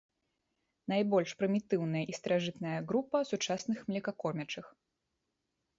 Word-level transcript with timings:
Найбольш 0.93 1.33
прымітыўная 1.41 2.03
і 2.13 2.17
старажытная 2.21 2.75
група 2.93 3.17
сучасных 3.35 3.77
млекакормячых. 3.91 4.65